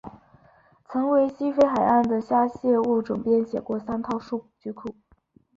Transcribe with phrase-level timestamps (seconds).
[0.83, 4.95] 曾为西非海岸的虾蟹物种编写过三套数据库。